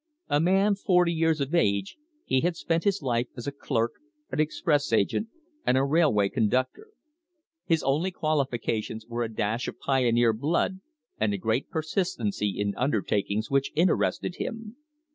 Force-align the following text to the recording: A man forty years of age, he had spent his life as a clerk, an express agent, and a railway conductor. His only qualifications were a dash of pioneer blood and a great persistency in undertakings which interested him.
A 0.29 0.39
man 0.39 0.73
forty 0.73 1.13
years 1.13 1.39
of 1.41 1.53
age, 1.53 1.95
he 2.25 2.41
had 2.41 2.55
spent 2.55 2.85
his 2.85 3.03
life 3.03 3.27
as 3.37 3.45
a 3.45 3.51
clerk, 3.51 3.91
an 4.31 4.39
express 4.39 4.91
agent, 4.91 5.27
and 5.63 5.77
a 5.77 5.83
railway 5.83 6.27
conductor. 6.27 6.87
His 7.67 7.83
only 7.83 8.09
qualifications 8.09 9.05
were 9.05 9.21
a 9.21 9.31
dash 9.31 9.67
of 9.67 9.77
pioneer 9.77 10.33
blood 10.33 10.79
and 11.19 11.35
a 11.35 11.37
great 11.37 11.69
persistency 11.69 12.49
in 12.59 12.73
undertakings 12.77 13.51
which 13.51 13.71
interested 13.75 14.37
him. 14.37 14.75